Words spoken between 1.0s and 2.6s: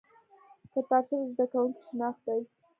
د زده کوونکي شناخت دی